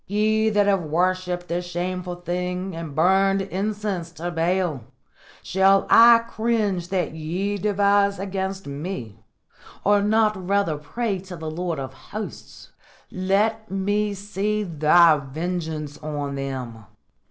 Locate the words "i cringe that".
5.91-7.13